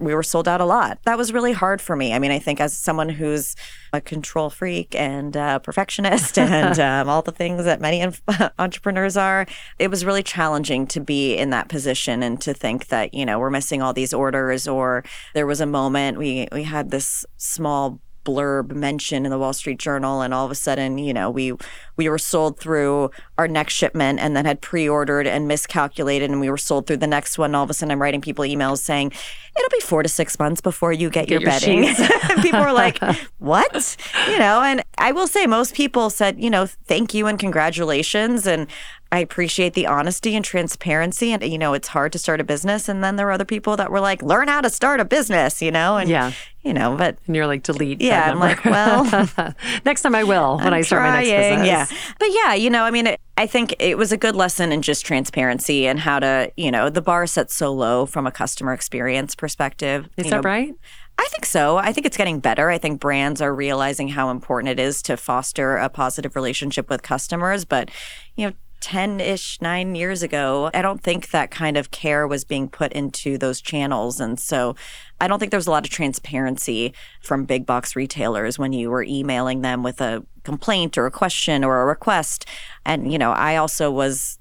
[0.02, 0.98] we were sold out a lot.
[1.06, 2.14] That was really hard for me.
[2.14, 3.56] I mean, I think as someone who's
[3.94, 8.16] a control freak and uh, perfectionist and um, all the things that many en-
[8.60, 9.46] entrepreneurs are,
[9.78, 13.40] it was really challenging to be in that position and to think that you know
[13.40, 14.68] we're missing all these orders.
[14.68, 19.54] Or there was a moment we we had this small blurb mention in the Wall
[19.54, 21.54] Street Journal, and all of a sudden, you know, we
[21.98, 26.50] we were sold through our next shipment and then had pre-ordered and miscalculated, and we
[26.50, 27.54] were sold through the next one.
[27.56, 29.12] All of a sudden, I'm writing people emails saying
[29.58, 31.94] it'll be four to six months before you get, your, your bedding.
[32.42, 33.00] people are like,
[33.40, 37.40] "What?" You know, and I will say most people said, you know, thank you and
[37.40, 38.68] congratulations, and
[39.13, 41.34] I appreciate the honesty and transparency.
[41.34, 43.76] And you know, it's hard to start a business, and then there were other people
[43.78, 46.32] that were like, "Learn how to start a business," you know, and Yeah.
[46.63, 48.02] you know, but And you're like, delete.
[48.02, 49.04] Yeah, I'm like, well,
[49.86, 51.67] next time I will when I'm I start my next business.
[51.67, 51.86] Yeah.
[52.19, 54.82] But yeah, you know, I mean, it, I think it was a good lesson in
[54.82, 58.74] just transparency and how to, you know, the bar set so low from a customer
[58.74, 60.08] experience perspective.
[60.17, 60.74] Is that know, right?
[61.17, 61.78] I think so.
[61.78, 62.69] I think it's getting better.
[62.69, 67.02] I think brands are realizing how important it is to foster a positive relationship with
[67.04, 67.65] customers.
[67.65, 67.89] But,
[68.36, 72.44] you know, 10 ish, nine years ago, I don't think that kind of care was
[72.44, 74.20] being put into those channels.
[74.20, 74.76] And so
[75.20, 78.89] I don't think there was a lot of transparency from big box retailers when you
[78.89, 82.46] were emailing them with a complaint or a question or a request.
[82.86, 84.39] And, you know, I also was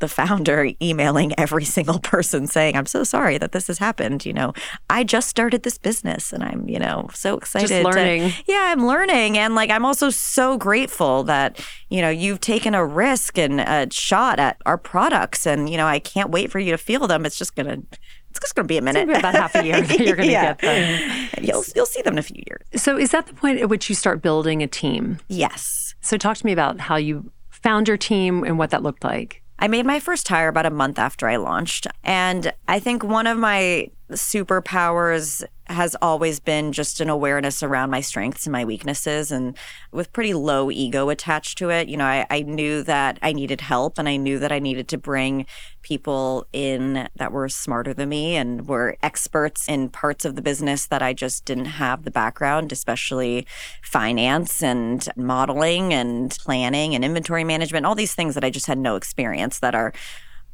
[0.00, 4.26] the founder emailing every single person saying, I'm so sorry that this has happened.
[4.26, 4.52] You know,
[4.88, 7.68] I just started this business and I'm, you know, so excited.
[7.68, 8.30] Just learning.
[8.30, 9.38] To, yeah, I'm learning.
[9.38, 13.88] And like, I'm also so grateful that, you know, you've taken a risk and a
[13.90, 15.46] shot at our products.
[15.46, 17.24] And, you know, I can't wait for you to feel them.
[17.24, 17.98] It's just going to,
[18.30, 19.08] it's just going to be a minute.
[19.08, 20.54] Be about half a year you're going to yeah.
[20.54, 21.28] get them.
[21.42, 22.82] You'll, you'll see them in a few years.
[22.82, 25.18] So is that the point at which you start building a team?
[25.28, 25.94] Yes.
[26.00, 29.39] So talk to me about how you found your team and what that looked like.
[29.60, 31.86] I made my first hire about a month after I launched.
[32.02, 38.00] And I think one of my superpowers has always been just an awareness around my
[38.00, 39.56] strengths and my weaknesses and
[39.92, 41.88] with pretty low ego attached to it.
[41.88, 44.88] You know, I, I, knew that I needed help and I knew that I needed
[44.88, 45.46] to bring
[45.82, 50.86] people in that were smarter than me and were experts in parts of the business
[50.86, 53.46] that I just didn't have the background, especially
[53.82, 58.78] finance and modeling and planning and inventory management, all these things that I just had
[58.78, 59.92] no experience that are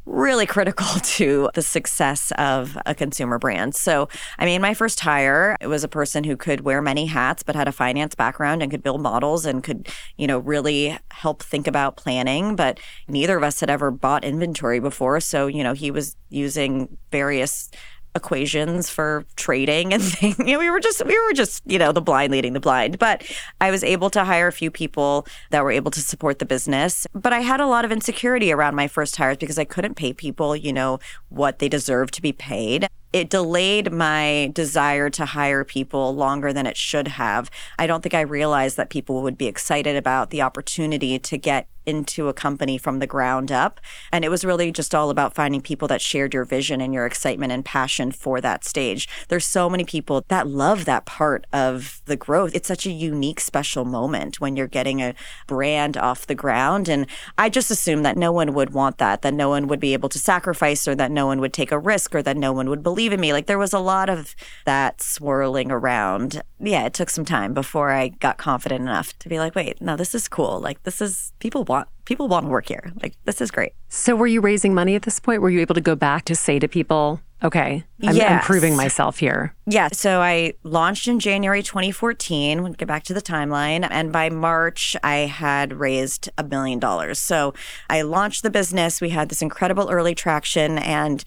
[0.07, 3.75] really critical to the success of a consumer brand.
[3.75, 5.57] So, I mean, my first hire.
[5.61, 8.71] It was a person who could wear many hats but had a finance background and
[8.71, 13.43] could build models and could, you know, really help think about planning, but neither of
[13.43, 17.71] us had ever bought inventory before, so, you know, he was using various
[18.17, 20.39] equations for trading and things.
[20.39, 22.99] You know, we were just we were just, you know, the blind leading the blind.
[22.99, 23.25] But
[23.61, 27.07] I was able to hire a few people that were able to support the business.
[27.15, 30.13] But I had a lot of insecurity around my first hires because I couldn't pay
[30.13, 30.99] people, you know,
[31.29, 36.67] what they deserve to be paid it delayed my desire to hire people longer than
[36.67, 37.51] it should have.
[37.79, 41.67] I don't think I realized that people would be excited about the opportunity to get
[41.87, 43.81] into a company from the ground up.
[44.13, 47.07] And it was really just all about finding people that shared your vision and your
[47.07, 49.09] excitement and passion for that stage.
[49.29, 52.55] There's so many people that love that part of the growth.
[52.55, 55.15] It's such a unique, special moment when you're getting a
[55.47, 56.89] brand off the ground.
[56.89, 57.07] And
[57.39, 60.09] I just assumed that no one would want that, that no one would be able
[60.11, 62.83] to sacrifice or that no one would take a risk or that no one would
[62.83, 63.33] believe in me.
[63.33, 66.43] Like there was a lot of that swirling around.
[66.59, 69.97] Yeah, it took some time before I got confident enough to be like, wait, no,
[69.97, 70.61] this is cool.
[70.61, 72.93] Like this is people want people want to work here.
[73.03, 73.73] Like this is great.
[73.89, 75.43] So were you raising money at this point?
[75.43, 78.43] Were you able to go back to say to people, okay, I'm yes.
[78.43, 79.55] improving myself here?
[79.67, 79.89] Yeah.
[79.93, 82.63] So I launched in January 2014.
[82.63, 83.87] We'll get back to the timeline.
[83.91, 87.19] And by March, I had raised a million dollars.
[87.19, 87.53] So
[87.91, 89.01] I launched the business.
[89.01, 91.23] We had this incredible early traction and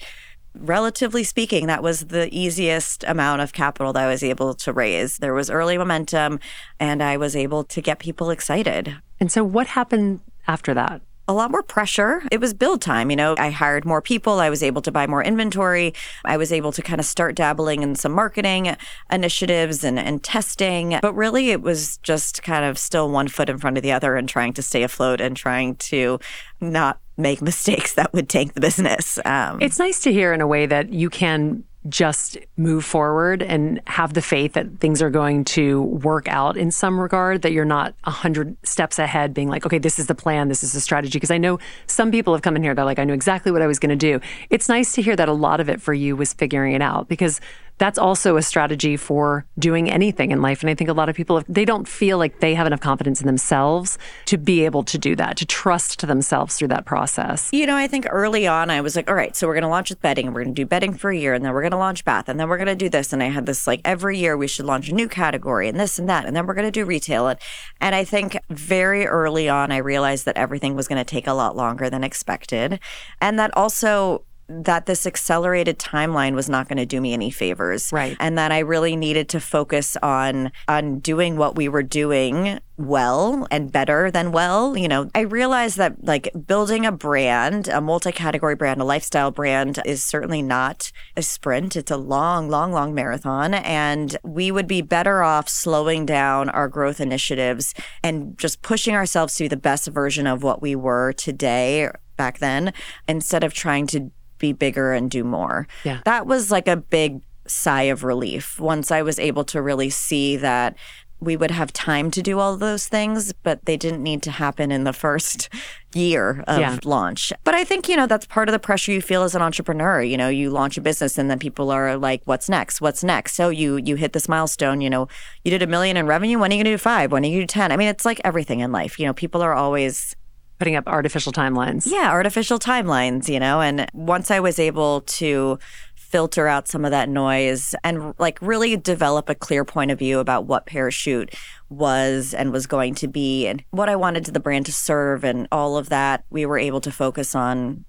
[0.62, 5.18] relatively speaking, that was the easiest amount of capital that I was able to raise.
[5.18, 6.40] There was early momentum
[6.80, 8.96] and I was able to get people excited.
[9.20, 11.02] And so, what happened after that?
[11.30, 12.24] a lot more pressure.
[12.32, 13.12] It was build time.
[13.12, 14.40] You know, I hired more people.
[14.40, 15.94] I was able to buy more inventory.
[16.26, 18.76] I was able to kind of start dabbling in some marketing
[19.12, 20.98] initiatives and, and testing.
[21.04, 24.16] But really, it was just kind of still one foot in front of the other
[24.16, 26.20] and trying to stay afloat and trying to
[26.62, 29.20] not make mistakes that would tank the business.
[29.26, 33.80] Um, it's nice to hear in a way that you can just move forward and
[33.88, 37.64] have the faith that things are going to work out in some regard, that you're
[37.64, 40.82] not a hundred steps ahead being like, okay, this is the plan, this is the
[40.82, 41.18] strategy.
[41.18, 43.62] Because I know some people have come in here, they're like, I knew exactly what
[43.62, 44.20] I was going to do.
[44.50, 47.08] It's nice to hear that a lot of it for you was figuring it out
[47.08, 47.40] because
[47.80, 50.62] that's also a strategy for doing anything in life.
[50.62, 53.22] And I think a lot of people, they don't feel like they have enough confidence
[53.22, 57.50] in themselves to be able to do that, to trust themselves through that process.
[57.52, 59.70] You know, I think early on, I was like, all right, so we're going to
[59.70, 61.62] launch with bedding and we're going to do bedding for a year and then we're
[61.62, 63.14] going to launch bath and then we're going to do this.
[63.14, 65.98] And I had this like every year we should launch a new category and this
[65.98, 66.26] and that.
[66.26, 67.30] And then we're going to do retail.
[67.30, 67.40] And,
[67.80, 71.34] and I think very early on, I realized that everything was going to take a
[71.34, 72.80] lot longer than expected.
[73.22, 77.92] And that also that this accelerated timeline was not going to do me any favors.
[77.94, 78.18] Right.
[78.20, 83.46] And that I really needed to focus on on doing what we were doing well
[83.52, 84.76] and better than well.
[84.76, 89.80] You know, I realized that like building a brand, a multi-category brand, a lifestyle brand
[89.86, 91.76] is certainly not a sprint.
[91.76, 93.54] It's a long, long, long marathon.
[93.54, 99.36] And we would be better off slowing down our growth initiatives and just pushing ourselves
[99.36, 102.74] to be the best version of what we were today back then
[103.08, 105.68] instead of trying to be bigger and do more.
[105.84, 106.02] Yeah.
[106.06, 110.38] That was like a big sigh of relief once I was able to really see
[110.38, 110.76] that
[111.22, 114.72] we would have time to do all those things, but they didn't need to happen
[114.72, 115.50] in the first
[115.94, 116.78] year of yeah.
[116.86, 117.34] launch.
[117.44, 120.02] But I think, you know, that's part of the pressure you feel as an entrepreneur.
[120.02, 122.80] You know, you launch a business and then people are like, what's next?
[122.80, 123.36] What's next?
[123.36, 125.08] So you you hit this milestone, you know,
[125.44, 126.40] you did a million in revenue.
[126.40, 127.12] When are you gonna do five?
[127.12, 127.72] When are you gonna do 10?
[127.72, 129.00] I mean, it's like everything in life.
[129.00, 130.16] You know, people are always
[130.60, 131.88] putting up artificial timelines.
[131.90, 133.62] Yeah, artificial timelines, you know.
[133.62, 135.58] And once I was able to
[135.96, 140.20] filter out some of that noise and like really develop a clear point of view
[140.20, 141.34] about what Parachute
[141.70, 145.48] was and was going to be and what I wanted the brand to serve and
[145.52, 147.86] all of that, we were able to focus on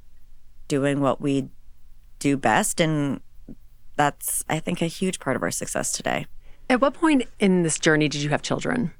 [0.69, 1.49] doing what we
[2.19, 2.79] do best.
[2.79, 3.21] And
[3.97, 6.27] that's, I think, a huge part of our success today.
[6.69, 8.93] At what point in this journey did you have children?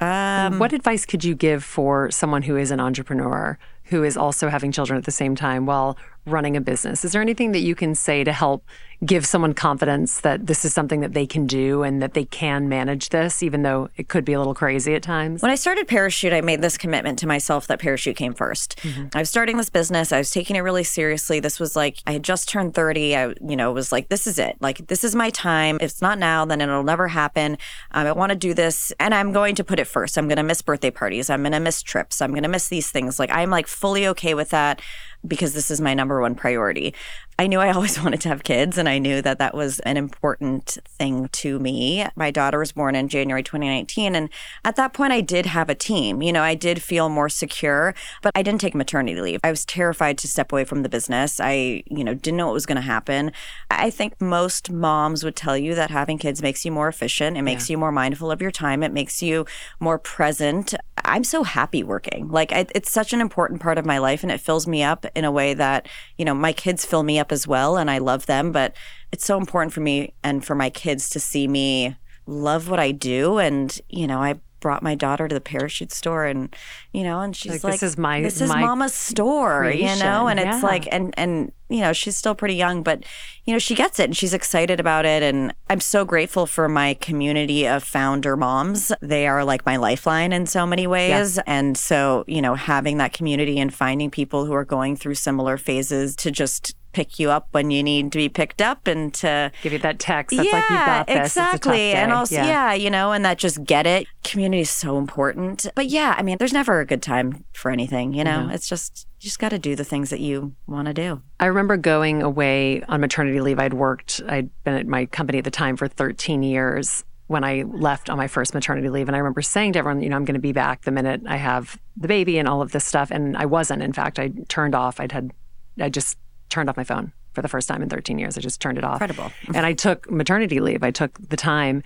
[0.00, 4.48] Um, what advice could you give for someone who is an entrepreneur who is also
[4.48, 7.04] having children at the same time while running a business?
[7.04, 8.64] Is there anything that you can say to help
[9.04, 12.68] give someone confidence that this is something that they can do and that they can
[12.68, 15.42] manage this, even though it could be a little crazy at times?
[15.42, 19.06] When I started Parachute, I made this commitment to myself that Parachute came 1st Mm-hmm.
[19.14, 20.12] I was starting this business.
[20.12, 21.40] I was taking it really seriously.
[21.40, 23.16] This was like, I had just turned 30.
[23.16, 24.56] I, you know, was like, this is it.
[24.60, 25.76] Like, this is my time.
[25.76, 27.56] If it's not now, then it'll never happen.
[27.92, 30.18] Um, I want to do this and I'm going to put it first.
[30.18, 31.30] I'm going to miss birthday parties.
[31.30, 32.20] I'm going to miss trips.
[32.20, 33.18] I'm going to miss these things.
[33.18, 34.80] Like, I'm like fully okay with that
[35.26, 36.94] because this is my number one priority.
[37.38, 39.96] I knew I always wanted to have kids, and I knew that that was an
[39.96, 42.06] important thing to me.
[42.16, 44.30] My daughter was born in January 2019, and
[44.64, 46.22] at that point, I did have a team.
[46.22, 49.40] You know, I did feel more secure, but I didn't take maternity leave.
[49.42, 51.40] I was terrified to step away from the business.
[51.40, 53.32] I, you know, didn't know what was going to happen.
[53.70, 57.36] I think most moms would tell you that having kids makes you more efficient.
[57.36, 58.82] It makes you more mindful of your time.
[58.82, 59.46] It makes you
[59.80, 60.74] more present.
[61.04, 62.28] I'm so happy working.
[62.28, 65.04] Like, I, it's such an important part of my life, and it fills me up
[65.14, 67.98] in a way that, you know, my kids fill me up as well, and I
[67.98, 68.52] love them.
[68.52, 68.74] But
[69.12, 72.90] it's so important for me and for my kids to see me love what I
[72.90, 73.38] do.
[73.38, 76.56] And, you know, I brought my daughter to the parachute store and
[76.90, 79.84] you know and she's Like, like, this is my- this is my mama's store you
[80.02, 80.26] know?
[80.26, 83.04] and it's like and and you know she's still pretty young but
[83.44, 85.22] you know she gets it and she's excited about it.
[85.22, 88.90] And i'm so grateful for my community of founder moms.
[89.02, 91.38] They are like my lifeline in so many ways.
[91.46, 95.58] And so you know having that community and finding people who are going through similar
[95.58, 99.52] phases to just pick you up when you need to be picked up and to
[99.62, 101.26] Give you that text that's like, you got this.
[101.26, 101.92] It's a tough exactly.
[101.92, 102.72] And also, yeah.
[102.72, 104.06] you know, and that just get it.
[104.22, 105.66] Community is so important.
[105.74, 108.48] But yeah, I mean, there's never a good time for anything, you know?
[108.50, 111.20] It's just, you just got to do the things that you want to do.
[111.40, 113.58] I remember going away on maternity leave.
[113.58, 117.64] I'd worked, I'd been at my company at the time for 13 years when I
[117.66, 119.08] left on my first maternity leave.
[119.08, 121.22] And I remember saying to everyone, you know, I'm going to be back the minute
[121.26, 123.10] I have the baby and all of this stuff.
[123.10, 123.82] And I wasn't.
[123.82, 125.32] In fact, I turned off, I'd had,
[125.80, 128.38] I just turned off my phone for the first time in 13 years.
[128.38, 129.00] I just turned it off.
[129.02, 129.32] Incredible.
[129.54, 130.82] and I took maternity leave.
[130.82, 131.82] I took the time.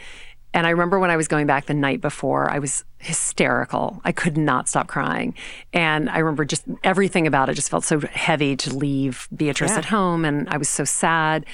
[0.55, 4.01] And I remember when I was going back the night before, I was hysterical.
[4.05, 5.35] I could not stop crying.
[5.75, 9.79] And I remember just everything about it just felt so heavy to leave Beatrice Yeah.
[9.79, 10.25] at home.
[10.25, 11.45] And I was so sad.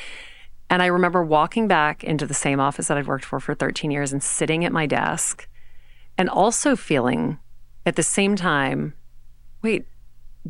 [0.71, 3.91] And I remember walking back into the same office that I'd worked for for 13
[3.91, 5.49] years and sitting at my desk
[6.17, 7.39] and also feeling
[7.85, 8.95] at the same time,
[9.63, 9.87] wait,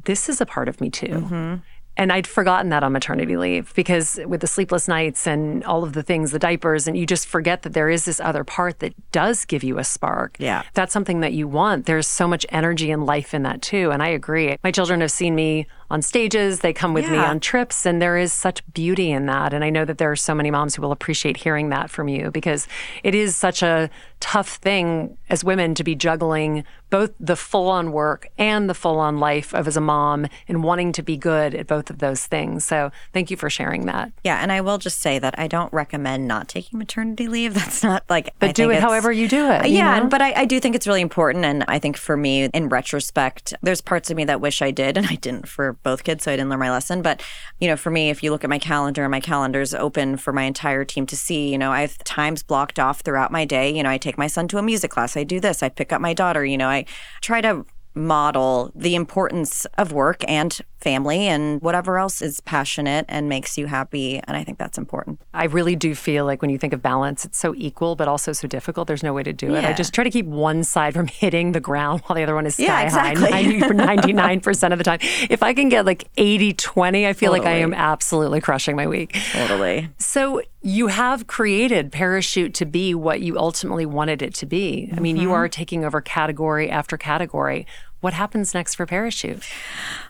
[0.05, 1.07] this is a part of me too.
[1.09, 1.55] Mm-hmm.
[1.97, 5.93] And I'd forgotten that on maternity leave because with the sleepless nights and all of
[5.93, 8.95] the things, the diapers, and you just forget that there is this other part that
[9.13, 10.37] does give you a spark.
[10.39, 10.63] Yeah.
[10.75, 11.87] That's something that you want.
[11.87, 13.91] There's so much energy and life in that too.
[13.93, 14.57] And I agree.
[14.65, 18.17] My children have seen me on stages, they come with me on trips, and there
[18.17, 19.53] is such beauty in that.
[19.53, 22.09] And I know that there are so many moms who will appreciate hearing that from
[22.09, 22.67] you because
[23.03, 27.93] it is such a tough thing as women to be juggling both the full on
[27.93, 31.55] work and the full on life of as a mom and wanting to be good
[31.55, 32.65] at both of those things.
[32.65, 34.13] So thank you for sharing that.
[34.23, 34.39] Yeah.
[34.41, 37.53] And I will just say that I don't recommend not taking maternity leave.
[37.65, 39.67] That's not like, But I do it however you do it.
[39.69, 40.09] you Yeah, know?
[40.09, 41.45] but I, I do think it's really important.
[41.45, 44.97] And I think for me, in retrospect, there's parts of me that wish I did,
[44.97, 47.03] and I didn't for both kids, so I didn't learn my lesson.
[47.03, 47.23] But,
[47.61, 50.43] you know, for me, if you look at my calendar, my calendar's open for my
[50.43, 51.51] entire team to see.
[51.51, 53.75] You know, I have times blocked off throughout my day.
[53.75, 55.93] You know, I take my son to a music class, I do this, I pick
[55.93, 56.45] up my daughter.
[56.45, 56.85] You know, I
[57.21, 63.29] try to model the importance of work and family and whatever else is passionate and
[63.29, 64.21] makes you happy.
[64.25, 65.21] And I think that's important.
[65.33, 68.33] I really do feel like when you think of balance, it's so equal, but also
[68.33, 68.87] so difficult.
[68.87, 69.65] There's no way to do it.
[69.65, 72.47] I just try to keep one side from hitting the ground while the other one
[72.47, 73.31] is sky Yeah, exactly.
[73.33, 74.99] high 90, 99% of the time.
[75.31, 78.87] If I can get like 80 20, I feel like I am absolutely crushing my
[78.87, 79.17] week.
[79.33, 79.89] Totally.
[79.99, 84.91] So you have created Parachute to be what you ultimately wanted it to be.
[84.97, 85.33] I mean, you Mm-hmm.
[85.33, 87.67] are taking over category after category.
[88.05, 89.43] What happens next for Parachute?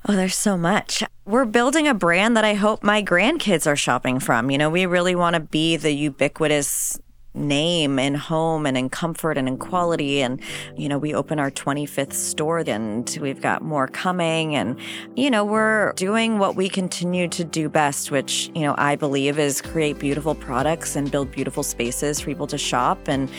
[0.09, 1.05] Oh, there's so much.
[1.27, 4.51] We're building a brand that I hope my grandkids are shopping from.
[4.51, 6.99] You know, we really want to be the ubiquitous
[7.35, 10.23] name in home and in comfort and in quality.
[10.23, 10.41] And,
[10.77, 14.57] you know, we open our 25th store and we've got more coming.
[14.57, 14.77] And,
[15.15, 19.39] you know, we're doing what we continue to do best, which, you know, I believe
[19.39, 23.07] is create beautiful products and build beautiful spaces for people to shop.
[23.07, 23.31] And,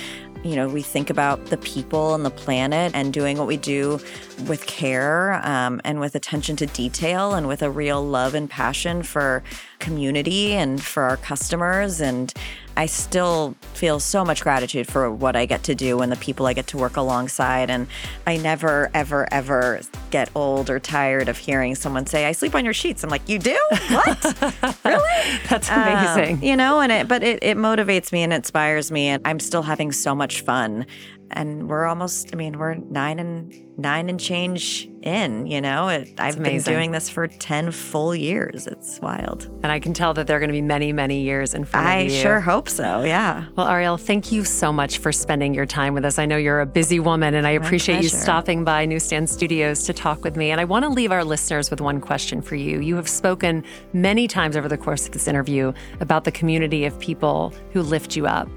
[0.45, 3.99] you know, we think about the people and the planet and doing what we do
[4.47, 9.01] with care um, and with attention to detail and with a real love and passion
[9.01, 9.41] for
[9.79, 11.99] community and for our customers.
[11.99, 12.31] And
[12.77, 16.45] I still feel so much gratitude for what I get to do and the people
[16.45, 17.69] I get to work alongside.
[17.69, 17.87] And
[18.27, 22.65] I never, ever, ever get old or tired of hearing someone say, I sleep on
[22.65, 23.03] your sheets.
[23.03, 23.57] I'm like, you do?
[23.89, 24.79] What?
[24.85, 25.39] really?
[25.49, 26.37] That's amazing.
[26.37, 29.07] Um, you know, and it, but it, it motivates me and inspires me.
[29.07, 30.85] And I'm still having so much fun
[31.31, 35.89] and we're almost i mean we're nine and nine and change in you know?
[35.89, 36.71] It, i've amazing.
[36.71, 38.67] been doing this for 10 full years.
[38.67, 39.45] It's wild.
[39.63, 41.85] And i can tell that there are going to be many many years in front
[41.85, 42.17] I of you.
[42.17, 43.45] i sure hope so yeah.
[43.55, 46.17] Well ariel thank you so much for spending your time with us.
[46.19, 48.15] I know you're a busy woman and i My appreciate pleasure.
[48.15, 50.51] you stopping by newsstand studios to talk with me.
[50.51, 52.79] And i want to leave our listeners with one question for you.
[52.79, 53.63] You have spoken
[53.93, 58.15] many times over the course of this interview about the community of people who lift
[58.15, 58.47] you up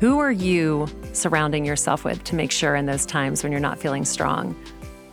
[0.00, 3.78] who are you surrounding yourself with to make sure in those times when you're not
[3.78, 4.56] feeling strong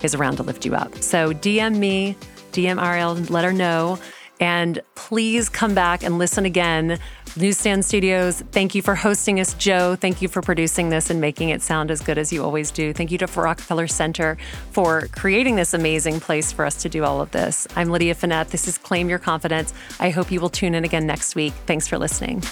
[0.02, 0.96] is around to lift you up?
[1.02, 2.16] So DM me,
[2.52, 4.00] DM Ariel, let her know.
[4.40, 6.98] And please come back and listen again.
[7.38, 9.96] Newsstand Studios, thank you for hosting us, Joe.
[9.96, 12.92] Thank you for producing this and making it sound as good as you always do.
[12.92, 14.38] Thank you to Rockefeller Center
[14.72, 17.68] for creating this amazing place for us to do all of this.
[17.76, 18.50] I'm Lydia Fenet.
[18.50, 19.74] This is Claim Your Confidence.
[20.00, 21.54] I hope you will tune in again next week.
[21.68, 22.44] Thanks for listening.